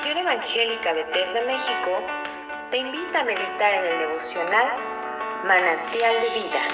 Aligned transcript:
Congregación 0.00 0.28
Evangélica 0.28 0.92
Bethesda 0.94 1.44
México 1.44 2.02
te 2.70 2.78
invita 2.78 3.20
a 3.20 3.24
meditar 3.24 3.74
en 3.74 3.84
el 3.84 3.98
devocional 3.98 4.74
Manantial 5.44 6.22
de 6.22 6.28
Vida. 6.30 6.68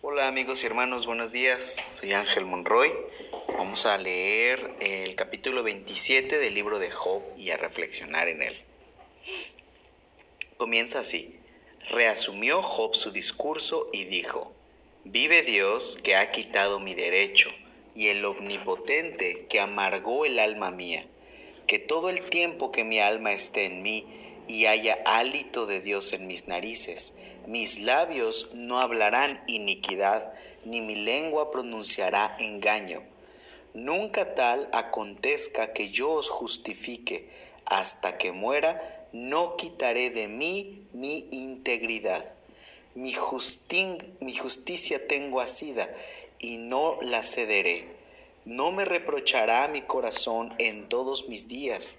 Hola 0.00 0.26
amigos 0.26 0.64
y 0.64 0.66
hermanos, 0.66 1.06
buenos 1.06 1.30
días. 1.30 1.76
Soy 1.92 2.14
Ángel 2.14 2.46
Monroy. 2.46 2.92
Vamos 3.56 3.86
a 3.86 3.96
leer 3.96 4.74
el 4.80 5.14
capítulo 5.14 5.62
27 5.62 6.38
del 6.38 6.52
libro 6.52 6.80
de 6.80 6.90
Job 6.90 7.22
y 7.36 7.50
a 7.50 7.56
reflexionar 7.56 8.26
en 8.26 8.42
él. 8.42 8.71
Comienza 10.62 11.00
así. 11.00 11.34
Reasumió 11.90 12.62
Job 12.62 12.94
su 12.94 13.10
discurso 13.10 13.88
y 13.92 14.04
dijo, 14.04 14.52
Vive 15.02 15.42
Dios 15.42 15.98
que 16.00 16.14
ha 16.14 16.30
quitado 16.30 16.78
mi 16.78 16.94
derecho 16.94 17.48
y 17.96 18.10
el 18.10 18.24
omnipotente 18.24 19.46
que 19.48 19.58
amargó 19.58 20.24
el 20.24 20.38
alma 20.38 20.70
mía, 20.70 21.04
que 21.66 21.80
todo 21.80 22.10
el 22.10 22.30
tiempo 22.30 22.70
que 22.70 22.84
mi 22.84 23.00
alma 23.00 23.32
esté 23.32 23.64
en 23.64 23.82
mí 23.82 24.06
y 24.46 24.66
haya 24.66 25.02
hálito 25.04 25.66
de 25.66 25.80
Dios 25.80 26.12
en 26.12 26.28
mis 26.28 26.46
narices, 26.46 27.14
mis 27.48 27.80
labios 27.80 28.50
no 28.52 28.78
hablarán 28.78 29.42
iniquidad, 29.48 30.32
ni 30.64 30.80
mi 30.80 30.94
lengua 30.94 31.50
pronunciará 31.50 32.36
engaño. 32.38 33.02
Nunca 33.74 34.36
tal 34.36 34.68
acontezca 34.72 35.72
que 35.72 35.90
yo 35.90 36.12
os 36.12 36.28
justifique, 36.28 37.28
hasta 37.64 38.16
que 38.16 38.30
muera 38.30 39.01
no 39.12 39.56
quitaré 39.56 40.10
de 40.10 40.28
mí 40.28 40.86
mi 40.92 41.28
integridad. 41.30 42.34
Mi, 42.94 43.14
mi 44.20 44.34
justicia 44.34 45.06
tengo 45.06 45.40
asida 45.40 45.88
y 46.38 46.56
no 46.56 46.98
la 47.00 47.22
cederé. 47.22 47.86
No 48.44 48.72
me 48.72 48.84
reprochará 48.84 49.68
mi 49.68 49.82
corazón 49.82 50.54
en 50.58 50.88
todos 50.88 51.28
mis 51.28 51.46
días. 51.46 51.98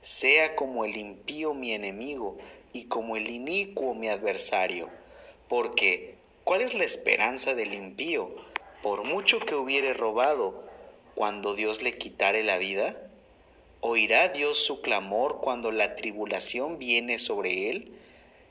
Sea 0.00 0.56
como 0.56 0.84
el 0.84 0.96
impío 0.96 1.54
mi 1.54 1.72
enemigo 1.72 2.38
y 2.72 2.84
como 2.84 3.16
el 3.16 3.28
inicuo 3.28 3.94
mi 3.94 4.08
adversario. 4.08 4.88
Porque, 5.48 6.16
¿cuál 6.44 6.62
es 6.62 6.74
la 6.74 6.84
esperanza 6.84 7.54
del 7.54 7.74
impío? 7.74 8.34
Por 8.82 9.04
mucho 9.04 9.38
que 9.40 9.54
hubiere 9.54 9.92
robado, 9.94 10.64
cuando 11.14 11.54
Dios 11.54 11.82
le 11.82 11.98
quitare 11.98 12.42
la 12.42 12.56
vida, 12.58 13.01
¿Oirá 13.84 14.28
Dios 14.28 14.58
su 14.64 14.80
clamor 14.80 15.40
cuando 15.40 15.72
la 15.72 15.96
tribulación 15.96 16.78
viene 16.78 17.18
sobre 17.18 17.68
él? 17.68 17.90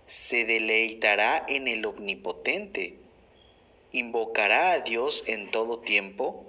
¿Se 0.06 0.44
deleitará 0.44 1.46
en 1.48 1.70
el 1.70 1.86
omnipotente? 1.86 2.96
¿Invocará 3.94 4.74
a 4.74 4.80
Dios 4.82 5.24
en 5.28 5.50
todo 5.50 5.80
tiempo? 5.80 6.46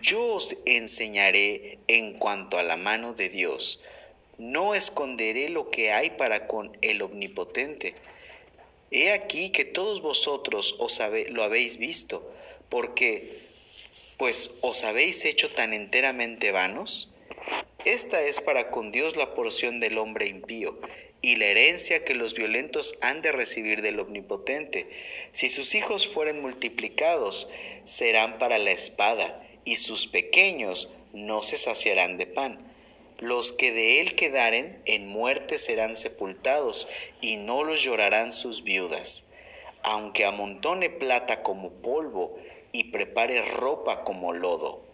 Yo 0.00 0.34
os 0.34 0.56
enseñaré 0.64 1.78
en 1.88 2.14
cuanto 2.14 2.56
a 2.56 2.62
la 2.62 2.78
mano 2.78 3.12
de 3.12 3.28
Dios. 3.28 3.80
No 4.38 4.74
esconderé 4.74 5.50
lo 5.50 5.70
que 5.70 5.92
hay 5.92 6.08
para 6.08 6.46
con 6.46 6.74
el 6.80 7.02
omnipotente. 7.02 7.94
He 8.90 9.12
aquí 9.12 9.50
que 9.50 9.66
todos 9.66 10.00
vosotros 10.00 10.74
os 10.78 11.02
lo 11.28 11.42
habéis 11.42 11.76
visto, 11.76 12.26
porque 12.70 13.40
pues 14.16 14.54
os 14.62 14.84
habéis 14.84 15.26
hecho 15.26 15.50
tan 15.50 15.74
enteramente 15.74 16.50
vanos. 16.50 17.10
Esta 17.86 18.20
es 18.20 18.40
para 18.40 18.72
con 18.72 18.90
Dios 18.90 19.14
la 19.14 19.32
porción 19.32 19.78
del 19.78 19.96
hombre 19.98 20.26
impío 20.26 20.76
y 21.22 21.36
la 21.36 21.44
herencia 21.44 22.02
que 22.02 22.14
los 22.14 22.34
violentos 22.34 22.98
han 23.00 23.22
de 23.22 23.30
recibir 23.30 23.80
del 23.80 24.00
Omnipotente. 24.00 24.90
Si 25.30 25.48
sus 25.48 25.76
hijos 25.76 26.04
fueren 26.04 26.42
multiplicados, 26.42 27.48
serán 27.84 28.38
para 28.38 28.58
la 28.58 28.72
espada, 28.72 29.40
y 29.64 29.76
sus 29.76 30.08
pequeños 30.08 30.90
no 31.12 31.44
se 31.44 31.58
saciarán 31.58 32.16
de 32.16 32.26
pan. 32.26 32.58
Los 33.18 33.52
que 33.52 33.70
de 33.70 34.00
él 34.00 34.16
quedaren 34.16 34.82
en 34.84 35.06
muerte 35.06 35.56
serán 35.56 35.94
sepultados, 35.94 36.88
y 37.20 37.36
no 37.36 37.62
los 37.62 37.84
llorarán 37.84 38.32
sus 38.32 38.64
viudas. 38.64 39.26
Aunque 39.84 40.24
amontone 40.24 40.90
plata 40.90 41.44
como 41.44 41.70
polvo, 41.70 42.36
y 42.72 42.90
prepare 42.90 43.42
ropa 43.42 44.02
como 44.02 44.32
lodo, 44.32 44.84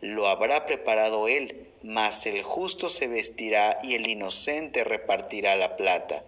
lo 0.00 0.26
habrá 0.26 0.66
preparado 0.66 1.28
él 1.28 1.68
mas 1.84 2.24
el 2.24 2.42
justo 2.42 2.88
se 2.88 3.08
vestirá 3.08 3.78
y 3.82 3.94
el 3.94 4.08
inocente 4.08 4.84
repartirá 4.84 5.54
la 5.54 5.76
plata. 5.76 6.24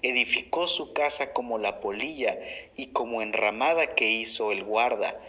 Edificó 0.00 0.66
su 0.66 0.94
casa 0.94 1.34
como 1.34 1.58
la 1.58 1.80
polilla 1.80 2.38
y 2.74 2.86
como 2.86 3.20
enramada 3.20 3.86
que 3.94 4.10
hizo 4.10 4.50
el 4.50 4.64
guarda. 4.64 5.20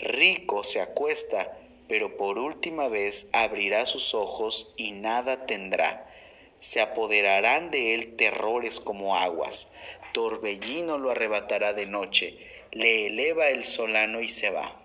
Rico 0.00 0.64
se 0.64 0.80
acuesta, 0.80 1.56
pero 1.86 2.16
por 2.16 2.40
última 2.40 2.88
vez 2.88 3.30
abrirá 3.32 3.86
sus 3.86 4.14
ojos 4.14 4.72
y 4.76 4.90
nada 4.90 5.46
tendrá. 5.46 6.10
Se 6.58 6.80
apoderarán 6.80 7.70
de 7.70 7.94
él 7.94 8.16
terrores 8.16 8.80
como 8.80 9.16
aguas. 9.16 9.72
Torbellino 10.12 10.98
lo 10.98 11.12
arrebatará 11.12 11.72
de 11.72 11.86
noche, 11.86 12.36
le 12.72 13.06
eleva 13.06 13.48
el 13.50 13.64
solano 13.64 14.20
y 14.20 14.28
se 14.28 14.50
va. 14.50 14.76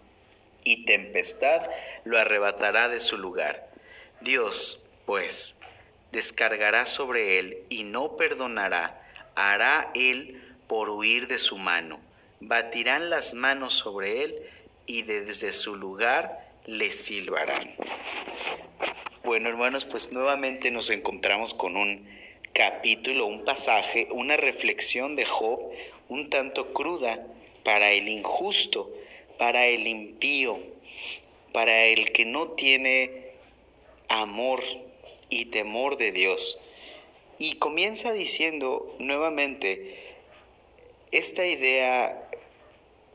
Y 0.64 0.86
tempestad 0.86 1.68
lo 2.04 2.20
arrebatará 2.20 2.90
de 2.90 3.00
su 3.00 3.18
lugar 3.18 3.70
Dios, 4.22 4.88
pues, 5.06 5.60
descargará 6.12 6.86
sobre 6.86 7.40
él 7.40 7.64
y 7.70 7.84
no 7.84 8.18
perdonará, 8.18 9.02
hará 9.36 9.92
él 9.96 10.42
por 10.68 10.90
huir 10.90 11.28
de 11.28 11.40
su 11.40 11.58
mano. 11.58 12.00
Batirán 12.40 13.10
las 13.10 13.34
manos 13.34 13.74
sobre 13.74 14.24
él 14.24 14.36
y 14.86 15.04
desde 15.04 15.52
su 15.52 15.76
lugar 15.76 16.48
le 16.66 16.92
silbarán. 16.92 17.76
Bueno, 19.24 19.50
hermanos, 19.50 19.86
pues 19.86 20.12
nuevamente 20.12 20.72
nos 20.72 20.90
encontramos 20.90 21.54
con 21.54 21.76
un 21.76 22.08
capítulo, 22.54 23.26
un 23.26 23.46
pasaje, 23.46 24.08
una 24.12 24.38
reflexión 24.38 25.16
de 25.16 25.26
Job 25.26 25.60
un 26.10 26.30
tanto 26.30 26.74
cruda 26.74 27.24
para 27.64 27.92
el 27.92 28.08
injusto, 28.08 28.92
para 29.38 29.66
el 29.68 29.88
impío, 29.88 30.60
para 31.54 31.86
el 31.86 32.12
que 32.12 32.26
no 32.26 32.50
tiene 32.50 33.29
amor 34.10 34.62
y 35.30 35.46
temor 35.46 35.98
de 35.98 36.12
Dios. 36.12 36.60
Y 37.38 37.56
comienza 37.56 38.12
diciendo 38.12 38.96
nuevamente 39.00 39.96
esta 41.12 41.46
idea 41.46 42.30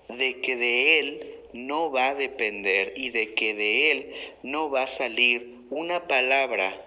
de 0.09 0.41
que 0.41 0.57
de 0.57 0.99
Él 0.99 1.35
no 1.53 1.91
va 1.91 2.09
a 2.09 2.15
depender 2.15 2.95
y 2.97 3.11
de 3.11 3.35
que 3.35 3.55
de 3.55 3.91
Él 3.91 4.15
no 4.43 4.71
va 4.71 4.83
a 4.83 4.89
salir 4.89 5.55
una 5.71 6.09
palabra 6.09 6.81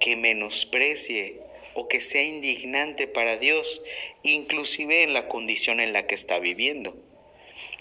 que 0.00 0.16
menosprecie 0.16 1.40
o 1.74 1.88
que 1.88 2.00
sea 2.00 2.22
indignante 2.22 3.06
para 3.06 3.36
Dios, 3.36 3.82
inclusive 4.22 5.02
en 5.02 5.12
la 5.12 5.28
condición 5.28 5.80
en 5.80 5.92
la 5.92 6.06
que 6.06 6.14
está 6.14 6.38
viviendo. 6.38 6.94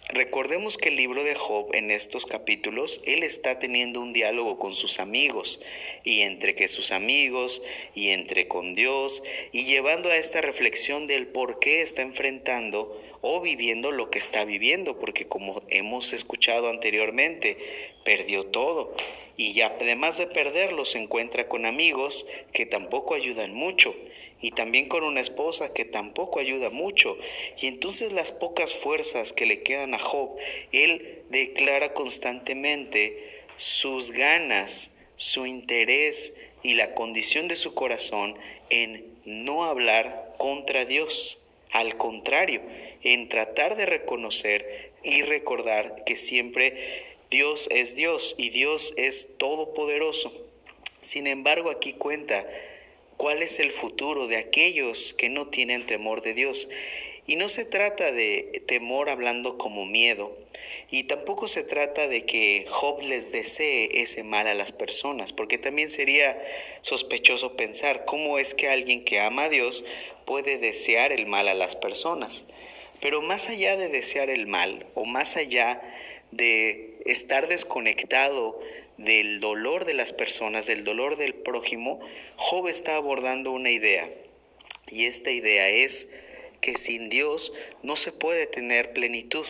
Recordemos 0.10 0.78
que 0.78 0.88
el 0.88 0.96
libro 0.96 1.26
de 1.26 1.36
Job 1.36 1.70
en 1.74 1.92
estos 1.92 2.26
capítulos, 2.26 3.02
él 3.06 3.24
está 3.24 3.60
teniendo 3.60 4.00
un 4.00 4.14
diálogo 4.14 4.58
con 4.58 4.74
sus 4.74 5.00
amigos 5.00 5.60
y 6.06 6.22
entre 6.22 6.56
que 6.56 6.70
sus 6.70 6.94
amigos 6.94 7.62
y 7.94 8.10
entre 8.12 8.48
con 8.48 8.74
Dios 8.74 9.22
y 9.52 9.66
llevando 9.66 10.10
a 10.10 10.16
esta 10.16 10.40
reflexión 10.40 11.08
del 11.08 11.28
por 11.28 11.60
qué 11.60 11.82
está 11.82 12.04
enfrentando 12.04 12.98
o 13.20 13.42
viviendo 13.42 13.92
lo 13.92 14.10
que 14.10 14.20
está 14.20 14.46
viviendo, 14.46 14.98
porque 14.98 15.28
como 15.28 15.62
hemos 15.68 16.14
escuchado 16.14 16.70
anteriormente, 16.70 17.58
perdió 18.06 18.46
todo 18.46 18.96
y 19.36 19.52
ya 19.52 19.76
además 19.80 20.18
de 20.18 20.28
perderlo 20.28 20.86
se 20.86 21.00
encuentra 21.00 21.50
con 21.50 21.66
amigos 21.66 22.26
que 22.54 22.66
tampoco 22.66 23.14
ayudan 23.14 23.54
mucho 23.54 23.94
y 24.42 24.52
también 24.52 24.88
con 24.88 25.04
una 25.04 25.22
esposa 25.22 25.74
que 25.74 25.86
tampoco 25.86 26.40
ayuda 26.40 26.70
mucho. 26.70 27.18
Y 27.60 27.68
entonces 27.68 28.12
las 28.12 28.32
pocas 28.32 28.74
fuerzas 28.74 29.34
que 29.34 29.46
le 29.46 29.64
quedan 29.64 29.94
a 29.94 30.00
Job, 30.00 30.38
él 30.72 31.24
declara 31.30 31.94
constantemente 31.94 33.44
sus 33.56 34.12
ganas, 34.12 34.92
su 35.16 35.46
interés 35.46 36.36
y 36.64 36.76
la 36.76 36.94
condición 36.94 37.48
de 37.48 37.56
su 37.56 37.74
corazón 37.74 38.38
en 38.70 39.18
no 39.26 39.66
hablar 39.66 40.36
contra 40.38 40.86
Dios. 40.86 41.42
Al 41.72 41.98
contrario, 41.98 42.62
en 43.04 43.28
tratar 43.28 43.76
de 43.76 43.86
reconocer 43.86 44.94
y 45.04 45.22
recordar 45.24 46.04
que 46.06 46.16
siempre 46.16 46.78
Dios 47.30 47.68
es 47.72 47.96
Dios 47.96 48.36
y 48.38 48.50
Dios 48.50 48.94
es 48.96 49.38
todopoderoso. 49.38 50.32
Sin 51.02 51.28
embargo, 51.28 51.70
aquí 51.70 51.94
cuenta 51.94 52.46
¿Cuál 53.18 53.42
es 53.42 53.60
el 53.60 53.72
futuro 53.72 54.28
de 54.28 54.38
aquellos 54.38 55.14
que 55.14 55.30
no 55.30 55.48
tienen 55.48 55.86
temor 55.86 56.22
de 56.22 56.34
Dios? 56.34 56.70
Y 57.26 57.36
no 57.36 57.50
se 57.50 57.66
trata 57.66 58.12
de 58.12 58.64
temor 58.68 59.10
hablando 59.10 59.58
como 59.58 59.86
miedo, 59.86 60.38
y 60.90 61.04
tampoco 61.04 61.48
se 61.48 61.64
trata 61.64 62.08
de 62.08 62.26
que 62.26 62.66
Job 62.70 63.02
les 63.02 63.32
desee 63.32 64.02
ese 64.02 64.24
mal 64.24 64.48
a 64.48 64.54
las 64.54 64.72
personas, 64.72 65.34
porque 65.34 65.58
también 65.58 65.90
sería 65.90 66.42
sospechoso 66.82 67.58
pensar 67.58 68.06
cómo 68.06 68.40
es 68.40 68.54
que 68.54 68.70
alguien 68.70 69.04
que 69.04 69.20
ama 69.20 69.46
a 69.46 69.50
Dios 69.50 69.84
puede 70.26 70.58
desear 70.58 71.12
el 71.12 71.26
mal 71.26 71.50
a 71.50 71.54
las 71.54 71.76
personas. 71.76 72.46
Pero 73.02 73.22
más 73.22 73.50
allá 73.50 73.76
de 73.76 73.90
desear 73.90 74.30
el 74.30 74.48
mal 74.48 74.86
o 74.96 75.06
más 75.06 75.36
allá 75.36 75.82
de 76.32 77.00
estar 77.06 77.48
desconectado 77.48 78.60
del 78.98 79.40
dolor 79.40 79.86
de 79.86 79.94
las 79.94 80.14
personas, 80.14 80.66
del 80.66 80.84
dolor 80.84 81.16
del 81.16 81.34
prójimo, 81.34 82.00
Job 82.36 82.68
está 82.68 82.96
abordando 82.96 83.52
una 83.52 83.70
idea. 83.70 84.10
Y 84.90 85.06
esta 85.06 85.32
idea 85.32 85.70
es 85.70 86.10
que 86.62 86.78
sin 86.78 87.10
Dios 87.10 87.54
no 87.84 87.96
se 87.96 88.12
puede 88.12 88.48
tener 88.48 88.94
plenitud. 88.94 89.48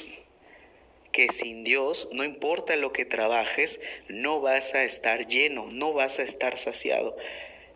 Que 1.11 1.31
sin 1.31 1.63
Dios, 1.63 2.09
no 2.11 2.23
importa 2.23 2.75
lo 2.75 2.91
que 2.91 3.05
trabajes, 3.05 3.81
no 4.07 4.41
vas 4.41 4.75
a 4.75 4.83
estar 4.83 5.25
lleno, 5.25 5.67
no 5.71 5.93
vas 5.93 6.19
a 6.19 6.23
estar 6.23 6.57
saciado. 6.57 7.15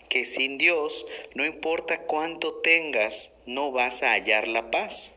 Que 0.10 0.26
sin 0.26 0.58
Dios, 0.58 1.06
no 1.34 1.46
importa 1.46 2.04
cuánto 2.04 2.54
tengas, 2.56 3.38
no 3.46 3.72
vas 3.72 4.04
a 4.04 4.12
hallar 4.12 4.48
la 4.48 4.70
paz. 4.70 5.14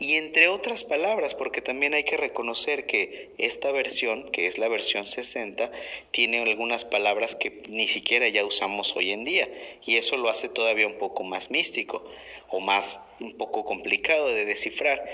Y 0.00 0.14
entre 0.14 0.48
otras 0.48 0.82
palabras, 0.82 1.34
porque 1.34 1.60
también 1.60 1.92
hay 1.92 2.04
que 2.04 2.16
reconocer 2.16 2.86
que 2.86 3.28
esta 3.36 3.70
versión, 3.70 4.30
que 4.30 4.46
es 4.46 4.56
la 4.56 4.66
versión 4.66 5.04
60, 5.04 5.70
tiene 6.10 6.40
algunas 6.40 6.86
palabras 6.86 7.34
que 7.34 7.62
ni 7.68 7.86
siquiera 7.86 8.26
ya 8.28 8.46
usamos 8.46 8.96
hoy 8.96 9.12
en 9.12 9.24
día, 9.24 9.46
y 9.84 9.96
eso 9.96 10.16
lo 10.16 10.30
hace 10.30 10.48
todavía 10.48 10.86
un 10.86 10.96
poco 10.96 11.22
más 11.22 11.50
místico 11.50 12.02
o 12.48 12.60
más 12.60 13.00
un 13.20 13.36
poco 13.36 13.66
complicado 13.66 14.28
de 14.28 14.46
descifrar. 14.46 15.04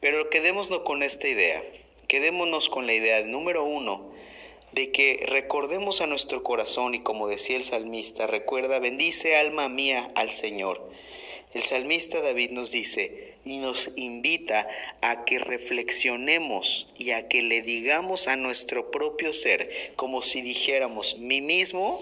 Pero 0.00 0.30
quedémonos 0.30 0.70
con 0.80 1.02
esta 1.02 1.28
idea, 1.28 1.62
quedémonos 2.08 2.70
con 2.70 2.86
la 2.86 2.94
idea 2.94 3.20
número 3.20 3.64
uno, 3.64 4.10
de 4.72 4.90
que 4.90 5.22
recordemos 5.28 6.00
a 6.00 6.06
nuestro 6.06 6.42
corazón 6.42 6.94
y 6.94 7.00
como 7.00 7.28
decía 7.28 7.56
el 7.58 7.64
salmista, 7.64 8.26
recuerda, 8.26 8.78
bendice 8.78 9.36
alma 9.36 9.68
mía 9.68 10.10
al 10.14 10.30
Señor. 10.30 10.90
El 11.52 11.62
salmista 11.62 12.20
David 12.20 12.50
nos 12.50 12.70
dice 12.70 13.34
y 13.44 13.58
nos 13.58 13.90
invita 13.96 14.68
a 15.00 15.24
que 15.24 15.40
reflexionemos 15.40 16.86
y 16.96 17.10
a 17.10 17.26
que 17.26 17.42
le 17.42 17.60
digamos 17.62 18.28
a 18.28 18.36
nuestro 18.36 18.92
propio 18.92 19.32
ser, 19.32 19.68
como 19.96 20.22
si 20.22 20.42
dijéramos, 20.42 21.18
mí 21.18 21.40
mismo, 21.40 22.00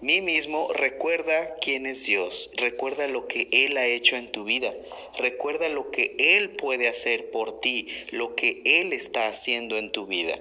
mí 0.00 0.20
mismo, 0.20 0.72
recuerda 0.72 1.54
quién 1.60 1.86
es 1.86 2.06
Dios, 2.06 2.50
recuerda 2.56 3.06
lo 3.06 3.28
que 3.28 3.46
Él 3.52 3.76
ha 3.76 3.86
hecho 3.86 4.16
en 4.16 4.32
tu 4.32 4.42
vida, 4.42 4.74
recuerda 5.16 5.68
lo 5.68 5.92
que 5.92 6.16
Él 6.18 6.50
puede 6.50 6.88
hacer 6.88 7.30
por 7.30 7.60
ti, 7.60 7.86
lo 8.10 8.34
que 8.34 8.62
Él 8.64 8.92
está 8.92 9.28
haciendo 9.28 9.78
en 9.78 9.92
tu 9.92 10.06
vida. 10.06 10.40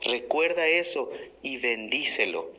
Recuerda 0.00 0.66
eso 0.66 1.10
y 1.42 1.58
bendícelo 1.58 2.50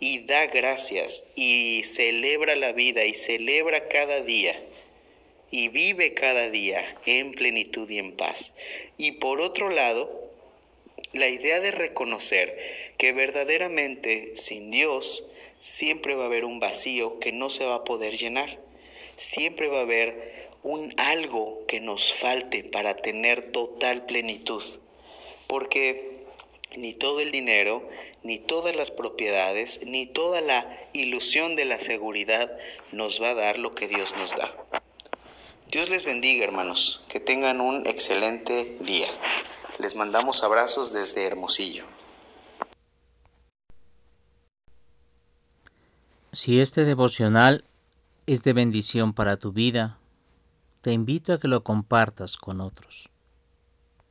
y 0.00 0.24
da 0.24 0.46
gracias 0.46 1.26
y 1.36 1.82
celebra 1.84 2.56
la 2.56 2.72
vida 2.72 3.04
y 3.04 3.14
celebra 3.14 3.88
cada 3.88 4.22
día 4.22 4.60
y 5.50 5.68
vive 5.68 6.14
cada 6.14 6.48
día 6.48 6.84
en 7.06 7.32
plenitud 7.32 7.88
y 7.90 7.98
en 7.98 8.16
paz. 8.16 8.54
Y 8.96 9.12
por 9.12 9.40
otro 9.40 9.68
lado, 9.68 10.30
la 11.12 11.28
idea 11.28 11.60
de 11.60 11.70
reconocer 11.70 12.56
que 12.96 13.12
verdaderamente 13.12 14.32
sin 14.36 14.70
Dios 14.70 15.26
siempre 15.60 16.14
va 16.14 16.24
a 16.24 16.26
haber 16.26 16.44
un 16.44 16.60
vacío 16.60 17.18
que 17.18 17.32
no 17.32 17.50
se 17.50 17.64
va 17.64 17.76
a 17.76 17.84
poder 17.84 18.16
llenar. 18.16 18.58
Siempre 19.16 19.68
va 19.68 19.78
a 19.78 19.82
haber 19.82 20.48
un 20.62 20.94
algo 20.98 21.66
que 21.66 21.80
nos 21.80 22.14
falte 22.14 22.64
para 22.64 22.96
tener 22.96 23.50
total 23.52 24.06
plenitud. 24.06 24.62
Porque 25.46 26.09
ni 26.76 26.92
todo 26.94 27.20
el 27.20 27.32
dinero, 27.32 27.88
ni 28.22 28.38
todas 28.38 28.76
las 28.76 28.90
propiedades, 28.90 29.80
ni 29.84 30.06
toda 30.06 30.40
la 30.40 30.66
ilusión 30.92 31.56
de 31.56 31.64
la 31.64 31.80
seguridad 31.80 32.50
nos 32.92 33.20
va 33.20 33.30
a 33.30 33.34
dar 33.34 33.58
lo 33.58 33.74
que 33.74 33.88
Dios 33.88 34.14
nos 34.16 34.36
da. 34.36 34.52
Dios 35.70 35.88
les 35.88 36.04
bendiga, 36.04 36.44
hermanos, 36.44 37.04
que 37.08 37.20
tengan 37.20 37.60
un 37.60 37.86
excelente 37.86 38.76
día. 38.80 39.08
Les 39.78 39.94
mandamos 39.94 40.42
abrazos 40.42 40.92
desde 40.92 41.24
Hermosillo. 41.26 41.84
Si 46.32 46.60
este 46.60 46.84
devocional 46.84 47.64
es 48.26 48.42
de 48.42 48.52
bendición 48.52 49.12
para 49.12 49.36
tu 49.36 49.52
vida, 49.52 49.98
te 50.80 50.92
invito 50.92 51.32
a 51.32 51.38
que 51.38 51.48
lo 51.48 51.62
compartas 51.62 52.36
con 52.36 52.60
otros. 52.60 53.08